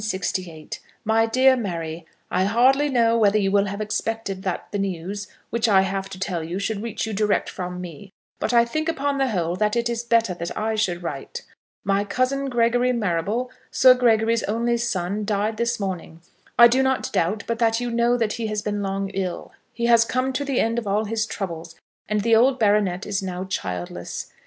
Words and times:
MY 1.05 1.27
DEAR 1.27 1.55
MARY, 1.55 2.07
I 2.31 2.45
hardly 2.45 2.89
know 2.89 3.19
whether 3.19 3.37
you 3.37 3.51
will 3.51 3.65
have 3.65 3.79
expected 3.81 4.41
that 4.41 4.71
the 4.71 4.79
news 4.79 5.27
which 5.51 5.69
I 5.69 5.81
have 5.81 6.09
to 6.09 6.19
tell 6.19 6.43
you 6.43 6.57
should 6.57 6.81
reach 6.81 7.05
you 7.05 7.13
direct 7.13 7.51
from 7.51 7.79
me; 7.79 8.09
but 8.39 8.51
I 8.51 8.65
think, 8.65 8.89
upon 8.89 9.19
the 9.19 9.27
whole, 9.27 9.55
that 9.57 9.75
it 9.75 9.89
is 9.89 10.01
better 10.03 10.33
that 10.33 10.57
I 10.57 10.73
should 10.73 11.03
write. 11.03 11.43
My 11.83 12.03
cousin, 12.03 12.49
Gregory 12.49 12.91
Marrable, 12.91 13.51
Sir 13.69 13.93
Gregory's 13.93 14.41
only 14.45 14.77
son, 14.77 15.23
died 15.23 15.57
this 15.57 15.79
morning. 15.79 16.21
I 16.57 16.67
do 16.67 16.81
not 16.81 17.11
doubt 17.13 17.43
but 17.45 17.59
that 17.59 17.79
you 17.79 17.91
know 17.91 18.17
that 18.17 18.33
he 18.33 18.47
has 18.47 18.63
been 18.63 18.81
long 18.81 19.09
ill. 19.09 19.51
He 19.71 19.85
has 19.85 20.03
come 20.03 20.33
to 20.33 20.43
the 20.43 20.59
end 20.59 20.79
of 20.79 20.87
all 20.87 21.05
his 21.05 21.27
troubles, 21.27 21.75
and 22.09 22.21
the 22.21 22.35
old 22.35 22.57
baronet 22.57 23.05
is 23.05 23.21
now 23.21 23.43
childless. 23.43 24.33